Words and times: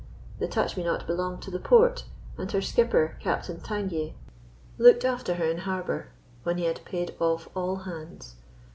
The 0.39 0.47
Touch 0.47 0.75
me 0.77 0.83
not 0.83 1.05
belonged 1.05 1.43
to 1.43 1.51
the 1.51 1.59
port, 1.59 2.05
and 2.35 2.51
her 2.53 2.59
skipper, 2.63 3.17
Captain 3.19 3.59
Tangye, 3.59 4.15
looked 4.79 5.05
after 5.05 5.35
her 5.35 5.45
in 5.45 5.59
harbour 5.59 6.07
when 6.41 6.57
he 6.57 6.63
had 6.63 6.83
paid 6.85 7.13
off 7.19 7.47
all 7.55 7.75
hands. 7.75 8.33